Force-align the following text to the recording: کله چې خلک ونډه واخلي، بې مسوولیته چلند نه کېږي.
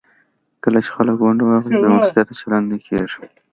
کله 0.63 0.79
چې 0.85 0.89
خلک 0.95 1.17
ونډه 1.19 1.43
واخلي، 1.45 1.77
بې 1.81 1.89
مسوولیته 1.95 2.33
چلند 2.39 2.65
نه 2.71 2.77
کېږي. 2.85 3.21